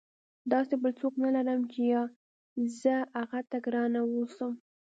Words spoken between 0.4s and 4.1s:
داسې بل څوک نه لرم چې یا زه هغه ته ګرانه